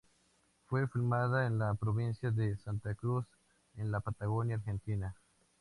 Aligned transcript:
Fue 0.65 0.87
filmada 0.87 1.45
en 1.45 1.59
la 1.59 1.75
provincia 1.75 2.31
de 2.31 2.57
Santa 2.57 2.95
Cruz, 2.95 3.23
en 3.75 3.91
la 3.91 3.99
Patagonia 3.99 4.55
argentina. 4.55 5.15